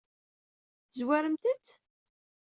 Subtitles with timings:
[0.87, 1.65] Tezwaremt-t?